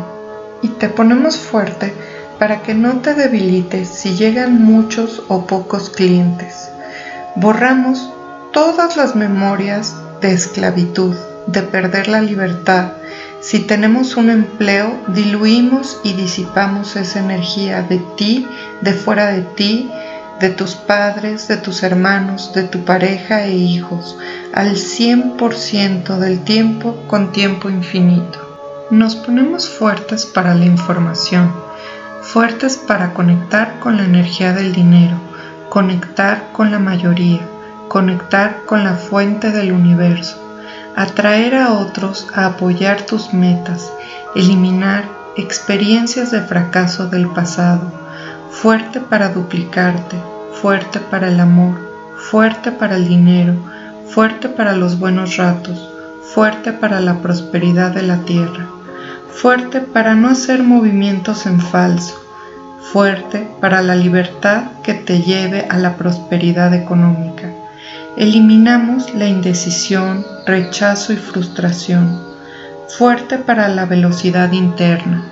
Y 0.63 0.69
te 0.69 0.89
ponemos 0.89 1.37
fuerte 1.37 1.95
para 2.41 2.63
que 2.63 2.75
no 2.75 3.01
te 3.01 3.15
debilites 3.15 3.89
si 3.89 4.17
llegan 4.17 4.65
muchos 4.65 5.23
o 5.29 5.47
pocos 5.47 5.91
clientes. 5.91 6.71
Borramos 7.37 8.11
todas 8.53 8.97
las 8.97 9.15
memorias 9.15 9.95
de 10.25 10.33
esclavitud, 10.33 11.15
de 11.47 11.61
perder 11.61 12.09
la 12.09 12.23
libertad, 12.23 12.93
si 13.41 13.59
tenemos 13.59 14.17
un 14.17 14.31
empleo, 14.31 14.97
diluimos 15.09 16.01
y 16.03 16.15
disipamos 16.15 16.97
esa 16.97 17.21
energía 17.21 17.83
de 17.83 17.99
ti, 18.17 18.47
de 18.81 18.95
fuera 18.95 19.27
de 19.27 19.43
ti, 19.43 19.91
de 20.41 20.49
tus 20.49 20.77
padres, 20.77 21.47
de 21.49 21.59
tus 21.59 21.83
hermanos, 21.83 22.55
de 22.55 22.63
tu 22.63 22.87
pareja 22.87 23.45
e 23.45 23.53
hijos, 23.53 24.17
al 24.55 24.77
100% 24.77 26.17
del 26.17 26.43
tiempo 26.43 26.97
con 27.07 27.31
tiempo 27.31 27.69
infinito. 27.69 28.39
Nos 28.91 29.17
ponemos 29.17 29.69
fuertes 29.69 30.25
para 30.25 30.55
la 30.55 30.65
información, 30.65 31.53
fuertes 32.23 32.79
para 32.79 33.13
conectar 33.13 33.79
con 33.79 33.99
la 33.99 34.05
energía 34.05 34.55
del 34.55 34.73
dinero, 34.73 35.17
conectar 35.69 36.51
con 36.53 36.71
la 36.71 36.79
mayoría, 36.79 37.43
conectar 37.89 38.63
con 38.67 38.85
la 38.85 38.95
fuente 38.95 39.51
del 39.51 39.73
universo, 39.73 40.41
atraer 40.97 41.55
a 41.55 41.73
otros 41.73 42.27
a 42.35 42.47
apoyar 42.47 43.03
tus 43.03 43.33
metas, 43.33 43.93
eliminar 44.35 45.05
experiencias 45.37 46.31
de 46.31 46.41
fracaso 46.41 47.09
del 47.09 47.29
pasado, 47.29 47.93
fuerte 48.51 49.01
para 49.01 49.31
duplicarte, 49.31 50.17
fuerte 50.61 51.01
para 51.01 51.29
el 51.29 51.41
amor, 51.41 51.75
fuerte 52.17 52.71
para 52.71 52.97
el 52.97 53.09
dinero, 53.09 53.55
fuerte 54.09 54.49
para 54.49 54.73
los 54.73 54.99
buenos 54.99 55.37
ratos, 55.37 55.91
fuerte 56.35 56.73
para 56.73 57.01
la 57.01 57.19
prosperidad 57.21 57.93
de 57.93 58.03
la 58.03 58.19
tierra, 58.19 58.67
fuerte 59.31 59.81
para 59.81 60.15
no 60.15 60.29
hacer 60.29 60.63
movimientos 60.63 61.47
en 61.47 61.61
falso, 61.61 62.21
fuerte 62.93 63.49
para 63.61 63.83
la 63.83 63.97
libertad 63.97 64.65
que 64.83 64.95
te 64.95 65.21
lleve 65.21 65.67
a 65.69 65.79
la 65.79 65.97
prosperidad 65.97 66.73
económica. 66.75 67.51
Eliminamos 68.17 69.13
la 69.13 69.27
indecisión, 69.27 70.25
rechazo 70.47 71.13
y 71.13 71.17
frustración, 71.17 72.23
fuerte 72.97 73.39
para 73.39 73.67
la 73.69 73.87
velocidad 73.87 74.53
interna. 74.53 75.25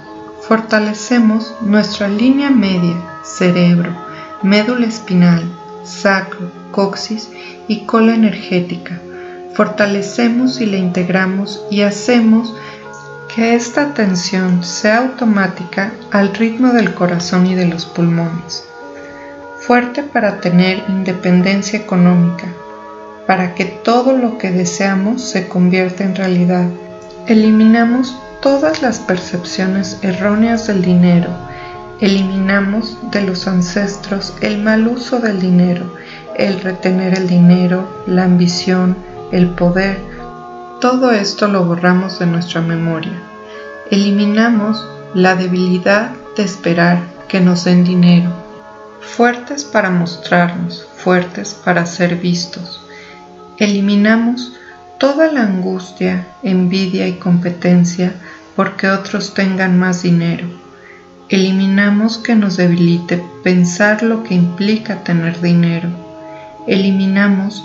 Fortalecemos 0.48 1.54
nuestra 1.60 2.08
línea 2.08 2.50
media, 2.50 2.96
cerebro, 3.22 3.94
médula 4.42 4.86
espinal, 4.86 5.44
sacro, 5.84 6.50
coxis 6.72 7.30
y 7.68 7.86
cola 7.86 8.16
energética. 8.16 9.00
Fortalecemos 9.54 10.60
y 10.60 10.66
la 10.66 10.78
integramos 10.78 11.64
y 11.70 11.82
hacemos 11.82 12.52
que 13.32 13.54
esta 13.54 13.94
tensión 13.94 14.64
sea 14.64 14.98
automática 14.98 15.92
al 16.10 16.34
ritmo 16.34 16.72
del 16.72 16.94
corazón 16.94 17.46
y 17.46 17.54
de 17.54 17.66
los 17.66 17.86
pulmones. 17.86 18.64
Fuerte 19.60 20.02
para 20.02 20.40
tener 20.40 20.82
independencia 20.88 21.78
económica, 21.78 22.48
para 23.26 23.54
que 23.54 23.64
todo 23.64 24.16
lo 24.16 24.38
que 24.38 24.50
deseamos 24.50 25.22
se 25.22 25.48
convierta 25.48 26.04
en 26.04 26.14
realidad. 26.14 26.66
Eliminamos 27.26 28.16
todas 28.40 28.82
las 28.82 28.98
percepciones 28.98 29.98
erróneas 30.02 30.66
del 30.66 30.82
dinero. 30.82 31.28
Eliminamos 32.00 32.98
de 33.12 33.22
los 33.22 33.46
ancestros 33.46 34.34
el 34.40 34.58
mal 34.58 34.88
uso 34.88 35.20
del 35.20 35.40
dinero, 35.40 35.94
el 36.36 36.60
retener 36.60 37.16
el 37.16 37.28
dinero, 37.28 38.02
la 38.06 38.24
ambición, 38.24 38.96
el 39.30 39.50
poder, 39.50 40.12
todo 40.82 41.12
esto 41.12 41.46
lo 41.46 41.64
borramos 41.64 42.18
de 42.18 42.26
nuestra 42.26 42.60
memoria. 42.60 43.22
Eliminamos 43.92 44.84
la 45.14 45.36
debilidad 45.36 46.10
de 46.36 46.42
esperar 46.42 46.98
que 47.28 47.38
nos 47.38 47.62
den 47.62 47.84
dinero. 47.84 48.32
Fuertes 49.00 49.64
para 49.64 49.90
mostrarnos, 49.90 50.88
fuertes 50.96 51.54
para 51.54 51.86
ser 51.86 52.16
vistos. 52.16 52.81
Eliminamos 53.58 54.52
toda 54.98 55.30
la 55.30 55.42
angustia, 55.42 56.26
envidia 56.42 57.06
y 57.06 57.14
competencia 57.14 58.14
porque 58.56 58.88
otros 58.88 59.34
tengan 59.34 59.78
más 59.78 60.02
dinero. 60.02 60.46
Eliminamos 61.28 62.18
que 62.18 62.34
nos 62.34 62.56
debilite 62.56 63.24
pensar 63.42 64.02
lo 64.02 64.22
que 64.22 64.34
implica 64.34 65.02
tener 65.02 65.40
dinero. 65.40 65.88
Eliminamos 66.66 67.64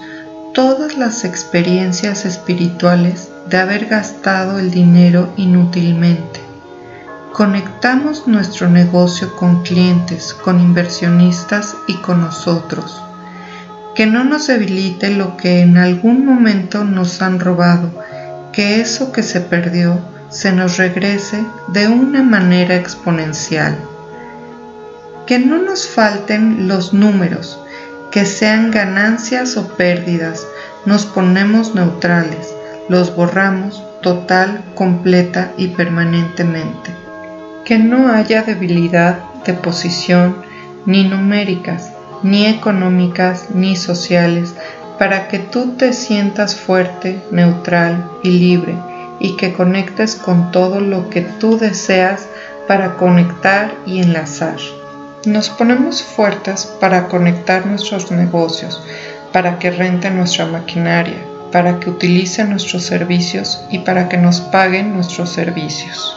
todas 0.54 0.98
las 0.98 1.24
experiencias 1.24 2.26
espirituales 2.26 3.30
de 3.50 3.58
haber 3.58 3.86
gastado 3.86 4.60
el 4.60 4.72
dinero 4.72 5.32
inútilmente. 5.38 6.42
Conectamos 7.34 8.28
nuestro 8.28 8.68
negocio 8.68 9.36
con 9.36 9.62
clientes, 9.62 10.34
con 10.34 10.60
inversionistas 10.60 11.76
y 11.88 11.94
con 11.98 12.22
nosotros. 12.22 13.00
Que 13.98 14.06
no 14.06 14.24
nos 14.24 14.46
debilite 14.46 15.10
lo 15.10 15.38
que 15.38 15.62
en 15.62 15.80
algún 15.80 16.24
momento 16.24 16.84
nos 16.84 17.20
han 17.24 17.40
robado, 17.40 17.92
que 18.54 18.80
eso 18.80 19.12
que 19.12 19.24
se 19.24 19.42
perdió 19.42 20.00
se 20.30 20.52
nos 20.52 20.78
regrese 20.78 21.44
de 21.70 21.88
una 21.88 22.22
manera 22.22 22.76
exponencial. 22.76 23.76
Que 25.26 25.40
no 25.40 25.58
nos 25.58 25.88
falten 25.88 26.68
los 26.68 26.94
números, 26.94 27.60
que 28.12 28.28
sean 28.28 28.70
ganancias 28.70 29.58
o 29.58 29.68
pérdidas, 29.76 30.46
nos 30.86 31.08
ponemos 31.08 31.74
neutrales, 31.74 32.54
los 32.90 33.16
borramos 33.16 33.84
total, 34.04 34.64
completa 34.76 35.54
y 35.58 35.70
permanentemente. 35.70 36.92
Que 37.66 37.80
no 37.80 38.12
haya 38.14 38.44
debilidad 38.44 39.18
de 39.44 39.54
posición, 39.54 40.36
ni 40.86 41.04
numéricas, 41.04 41.94
ni 42.24 42.46
económicas, 42.46 43.52
ni 43.54 43.76
sociales, 43.76 44.56
para 44.98 45.28
que 45.28 45.40
tú 45.40 45.74
te 45.78 45.94
sientas 45.94 46.56
fuerte, 46.56 47.22
neutral 47.32 48.10
y 48.24 48.32
libre, 48.32 48.76
y 49.20 49.36
que 49.38 49.54
conectes 49.54 50.16
con 50.16 50.52
todo 50.52 50.80
lo 50.80 51.10
que 51.10 51.22
tú 51.22 51.58
deseas 51.58 52.28
para 52.68 52.96
conectar 52.96 53.74
y 53.86 54.00
enlazar. 54.00 54.58
Nos 55.26 55.50
ponemos 55.50 56.04
fuertes 56.04 56.66
para 56.80 57.08
conectar 57.08 57.66
nuestros 57.66 58.12
negocios, 58.12 58.82
para 59.32 59.60
que 59.60 59.72
renten 59.72 60.18
nuestra 60.18 60.46
maquinaria, 60.46 61.18
para 61.52 61.80
que 61.80 61.90
utilicen 61.90 62.50
nuestros 62.50 62.84
servicios 62.84 63.62
y 63.72 63.80
para 63.80 64.10
que 64.10 64.18
nos 64.18 64.42
paguen 64.42 64.94
nuestros 64.94 65.30
servicios. 65.30 66.16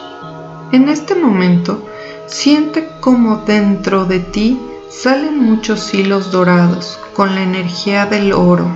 En 0.73 0.89
este 0.89 1.15
momento, 1.15 1.85
siente 2.27 2.89
como 3.01 3.39
dentro 3.39 4.05
de 4.05 4.21
ti 4.21 4.61
salen 4.91 5.39
muchos 5.39 5.95
hilos 5.95 6.33
dorados 6.33 6.99
con 7.15 7.35
la 7.35 7.43
energía 7.43 8.07
del 8.07 8.33
oro 8.33 8.69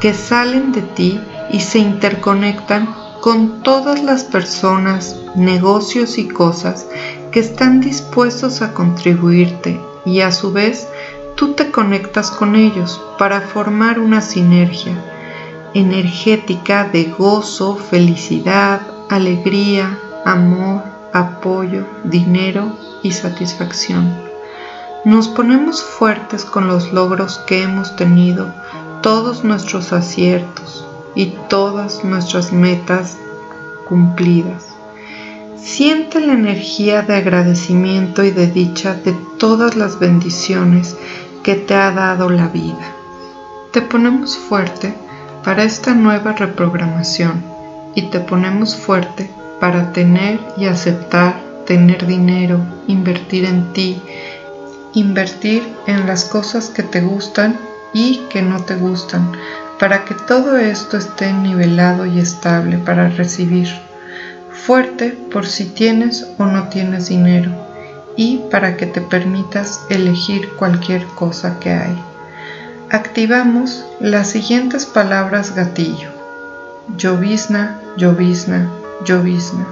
que 0.00 0.14
salen 0.14 0.72
de 0.72 0.80
ti 0.80 1.20
y 1.50 1.60
se 1.60 1.78
interconectan 1.78 2.88
con 3.20 3.62
todas 3.62 4.02
las 4.02 4.24
personas, 4.24 5.16
negocios 5.36 6.16
y 6.16 6.26
cosas 6.26 6.86
que 7.30 7.40
están 7.40 7.80
dispuestos 7.80 8.62
a 8.62 8.72
contribuirte 8.72 9.78
y 10.06 10.20
a 10.20 10.32
su 10.32 10.50
vez 10.50 10.88
tú 11.36 11.52
te 11.52 11.70
conectas 11.70 12.30
con 12.30 12.56
ellos 12.56 13.00
para 13.18 13.42
formar 13.42 14.00
una 14.00 14.22
sinergia 14.22 14.94
energética 15.74 16.84
de 16.84 17.04
gozo, 17.04 17.76
felicidad, 17.76 18.80
alegría, 19.10 19.98
amor, 20.24 20.82
apoyo, 21.12 21.86
dinero 22.04 22.72
y 23.02 23.12
satisfacción. 23.12 24.29
Nos 25.04 25.28
ponemos 25.28 25.82
fuertes 25.82 26.44
con 26.44 26.68
los 26.68 26.92
logros 26.92 27.38
que 27.46 27.62
hemos 27.62 27.96
tenido, 27.96 28.52
todos 29.00 29.44
nuestros 29.44 29.94
aciertos 29.94 30.86
y 31.14 31.32
todas 31.48 32.04
nuestras 32.04 32.52
metas 32.52 33.16
cumplidas. 33.88 34.66
Siente 35.56 36.20
la 36.20 36.34
energía 36.34 37.00
de 37.00 37.16
agradecimiento 37.16 38.22
y 38.24 38.30
de 38.30 38.48
dicha 38.48 38.92
de 38.92 39.14
todas 39.38 39.74
las 39.74 39.98
bendiciones 39.98 40.98
que 41.42 41.54
te 41.54 41.74
ha 41.74 41.92
dado 41.92 42.28
la 42.28 42.48
vida. 42.48 42.92
Te 43.72 43.80
ponemos 43.80 44.36
fuerte 44.36 44.94
para 45.42 45.64
esta 45.64 45.94
nueva 45.94 46.32
reprogramación 46.32 47.42
y 47.94 48.02
te 48.10 48.20
ponemos 48.20 48.76
fuerte 48.76 49.30
para 49.60 49.94
tener 49.94 50.38
y 50.58 50.66
aceptar 50.66 51.48
tener 51.70 52.04
dinero, 52.04 52.58
invertir 52.88 53.44
en 53.44 53.72
ti, 53.72 54.02
invertir 54.94 55.62
en 55.86 56.06
las 56.06 56.24
cosas 56.24 56.68
que 56.68 56.82
te 56.82 57.00
gustan 57.00 57.58
y 57.92 58.18
que 58.30 58.42
no 58.42 58.64
te 58.64 58.76
gustan, 58.76 59.32
para 59.78 60.04
que 60.04 60.14
todo 60.14 60.56
esto 60.56 60.96
esté 60.96 61.32
nivelado 61.32 62.06
y 62.06 62.18
estable 62.18 62.78
para 62.78 63.08
recibir 63.08 63.68
fuerte 64.52 65.16
por 65.32 65.46
si 65.46 65.64
tienes 65.64 66.26
o 66.38 66.44
no 66.44 66.68
tienes 66.68 67.08
dinero 67.08 67.50
y 68.16 68.38
para 68.50 68.76
que 68.76 68.86
te 68.86 69.00
permitas 69.00 69.80
elegir 69.88 70.48
cualquier 70.58 71.04
cosa 71.06 71.58
que 71.58 71.70
hay. 71.70 71.96
Activamos 72.90 73.84
las 74.00 74.30
siguientes 74.30 74.84
palabras 74.84 75.54
gatillo. 75.54 76.10
Llovizna, 76.96 77.80
llovizna, 77.96 78.68
llovizna. 79.04 79.66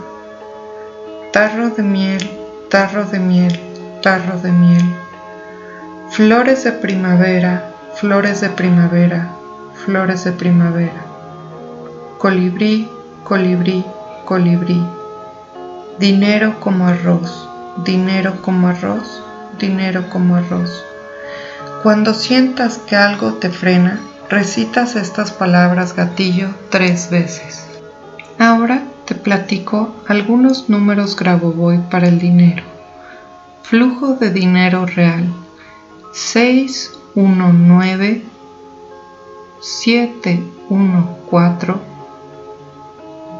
Tarro 1.32 1.70
de 1.70 1.82
miel, 1.82 2.30
tarro 2.70 3.04
de 3.04 3.18
miel, 3.18 3.60
tarro 4.02 4.38
de 4.38 4.52
miel. 4.52 4.94
Flores 6.18 6.64
de 6.64 6.72
primavera, 6.72 7.72
flores 7.94 8.40
de 8.40 8.48
primavera, 8.48 9.28
flores 9.84 10.24
de 10.24 10.32
primavera. 10.32 11.04
Colibrí, 12.18 12.88
colibrí, 13.22 13.84
colibrí. 14.24 14.84
Dinero 16.00 16.58
como 16.58 16.88
arroz, 16.88 17.48
dinero 17.84 18.42
como 18.42 18.66
arroz, 18.66 19.22
dinero 19.60 20.10
como 20.10 20.34
arroz. 20.34 20.84
Cuando 21.84 22.12
sientas 22.12 22.78
que 22.78 22.96
algo 22.96 23.34
te 23.34 23.50
frena, 23.50 24.00
recitas 24.28 24.96
estas 24.96 25.30
palabras 25.30 25.94
gatillo 25.94 26.48
tres 26.68 27.10
veces. 27.10 27.64
Ahora 28.40 28.82
te 29.04 29.14
platico 29.14 29.94
algunos 30.08 30.68
números 30.68 31.14
Grabovoi 31.14 31.78
para 31.88 32.08
el 32.08 32.18
dinero. 32.18 32.64
Flujo 33.62 34.14
de 34.14 34.32
dinero 34.32 34.84
real 34.84 35.32
619 36.18 38.22
714 39.60 41.74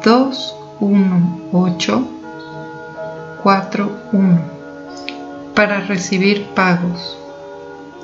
218 0.03 2.07
41 3.43 4.39
para 5.53 5.81
recibir 5.81 6.47
pagos. 6.55 7.17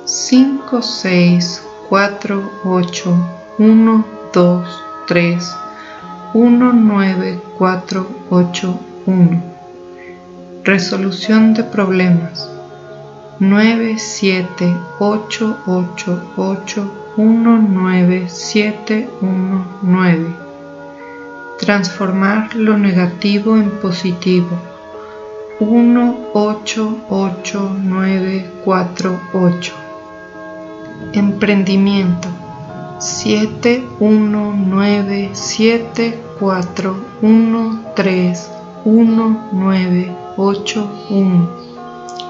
5 0.04 0.82
6 0.82 1.62
4 1.88 2.50
8 2.64 3.16
1 3.58 4.04
2 4.32 4.82
3 5.06 5.56
1 6.34 6.72
9 6.72 7.40
4 7.58 8.06
8 8.30 8.80
1 9.06 9.42
Resolución 10.64 11.54
de 11.54 11.64
problemas 11.64 12.55
9 13.38 13.98
7 13.98 14.74
8 14.98 15.56
8 15.66 16.22
8 16.38 16.90
1 17.18 17.68
9 17.68 18.28
7 18.30 19.08
1 19.20 19.64
9 19.82 20.34
Transformar 21.58 22.56
lo 22.56 22.78
negativo 22.78 23.58
en 23.58 23.70
positivo. 23.72 24.58
1 25.60 26.16
8 26.32 26.98
8 27.10 27.76
9 27.84 28.50
4 28.64 29.20
8 29.34 29.72
Emprendimiento. 31.12 32.28
7 33.00 33.84
1 34.00 34.54
9 34.66 35.30
7 35.34 36.18
4 36.40 36.96
1 37.20 37.80
3 37.94 38.50
1 38.86 39.38
9 39.52 40.16
8 40.38 40.90
1 41.10 41.65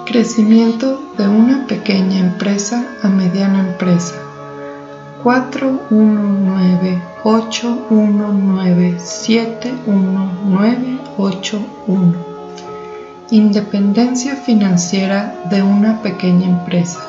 Crecimiento 0.07 1.01
de 1.19 1.29
una 1.29 1.67
pequeña 1.67 2.19
empresa 2.19 2.87
a 3.03 3.09
mediana 3.09 3.61
empresa. 3.61 4.15
4 5.23 5.81
1 5.91 6.23
9 6.45 7.03
8 7.25 7.87
1 7.91 8.33
9 8.33 8.97
7 8.99 9.75
1 9.87 10.33
9 10.45 10.99
8 11.19 11.61
1 11.87 12.15
Independencia 13.31 14.37
financiera 14.37 15.35
de 15.51 15.63
una 15.63 16.01
pequeña 16.01 16.47
empresa. 16.47 17.01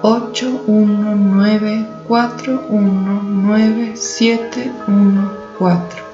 8 0.00 0.62
1 0.66 1.16
9 1.16 1.86
4 2.08 2.62
1 2.70 3.22
9 3.22 3.92
7 3.94 4.72
1 4.88 5.30
4 5.58 6.11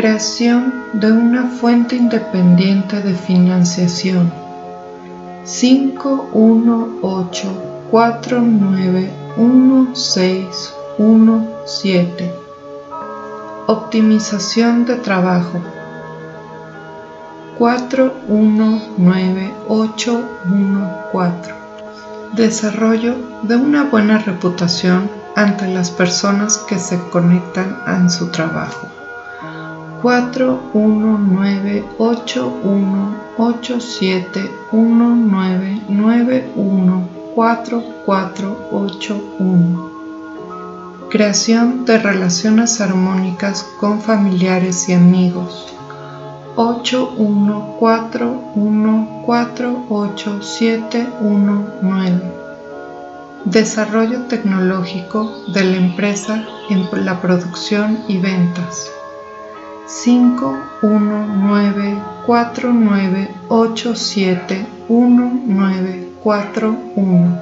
Creación 0.00 0.72
de 0.94 1.12
una 1.12 1.48
fuente 1.48 1.94
independiente 1.94 3.02
de 3.02 3.12
financiación. 3.12 4.32
5 5.44 6.30
1 6.32 6.88
8 7.02 7.86
4 7.90 8.40
9 8.40 9.10
1 9.36 9.94
6 9.94 10.74
1 10.96 11.48
7 11.66 12.34
Optimización 13.66 14.86
de 14.86 14.96
trabajo. 14.96 15.60
4 17.58 18.14
1 18.26 18.82
9 18.96 19.54
8 19.68 20.24
1 20.46 20.90
4 21.12 21.54
Desarrollo 22.36 23.16
de 23.42 23.56
una 23.56 23.84
buena 23.84 24.16
reputación 24.16 25.10
ante 25.36 25.68
las 25.68 25.90
personas 25.90 26.56
que 26.56 26.78
se 26.78 26.98
conectan 27.10 27.76
en 27.86 28.08
su 28.08 28.30
trabajo 28.30 28.99
4 30.02 30.70
1 30.72 31.18
9 31.18 31.84
8 31.98 32.60
1 32.64 33.16
8 33.36 33.80
7 33.80 34.50
1 34.72 35.16
9 35.16 35.80
9 35.88 36.52
1 36.56 37.08
4 37.34 37.82
4 38.06 38.68
8 38.72 39.22
1 39.38 39.90
Creación 41.10 41.84
de 41.84 41.98
relaciones 41.98 42.80
armónicas 42.80 43.66
con 43.78 44.00
familiares 44.00 44.88
y 44.88 44.94
amigos. 44.94 45.66
8 46.56 47.14
1 47.18 47.76
4 47.78 48.42
1 48.54 49.22
4 49.26 49.86
8 49.90 50.38
7 50.40 51.06
1 51.20 51.66
9 51.82 52.22
Desarrollo 53.44 54.22
tecnológico 54.28 55.30
de 55.52 55.64
la 55.64 55.76
empresa 55.76 56.42
en 56.70 56.88
la 57.04 57.20
producción 57.20 57.98
y 58.08 58.16
ventas 58.16 58.90
5 59.92 60.56
1 60.82 61.26
9 61.26 61.98
4 62.24 62.72
9 62.72 63.28
8 63.48 63.96
7 63.96 64.66
1 64.88 65.40
9 65.46 66.08
4 66.22 66.76
1 66.94 67.38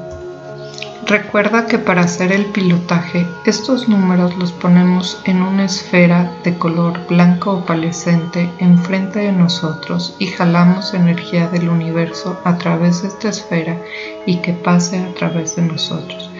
Recuerda 1.04 1.66
que 1.66 1.76
para 1.76 2.00
hacer 2.00 2.32
el 2.32 2.46
pilotaje 2.46 3.26
estos 3.44 3.86
números 3.90 4.34
los 4.38 4.52
ponemos 4.52 5.20
en 5.26 5.42
una 5.42 5.66
esfera 5.66 6.32
de 6.42 6.56
color 6.56 7.06
blanco 7.06 7.52
opalescente 7.52 8.50
enfrente 8.60 9.18
de 9.18 9.32
nosotros 9.32 10.16
y 10.18 10.28
jalamos 10.28 10.94
energía 10.94 11.48
del 11.48 11.68
universo 11.68 12.40
a 12.44 12.56
través 12.56 13.02
de 13.02 13.08
esta 13.08 13.28
esfera 13.28 13.76
y 14.24 14.36
que 14.36 14.54
pase 14.54 14.98
a 14.98 15.12
través 15.12 15.54
de 15.56 15.62
nosotros. 15.62 16.30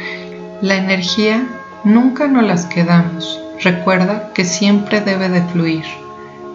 La 0.63 0.77
energía 0.77 1.47
nunca 1.85 2.29
nos 2.29 2.45
las 2.45 2.65
quedamos, 2.65 3.43
Recuerda 3.61 4.33
que 4.35 4.45
siempre 4.45 5.01
debe 5.01 5.29
de 5.29 5.43
fluir. 5.43 5.85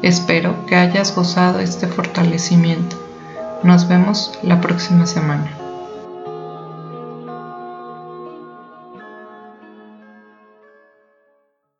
Espero 0.02 0.66
que 0.66 0.76
hayas 0.76 1.16
gozado 1.16 1.60
este 1.60 1.88
fortalecimiento. 1.88 2.96
Nos 3.63 3.88
vemos 3.88 4.38
la 4.42 4.60
próxima 4.62 5.06
semana. 5.06 5.62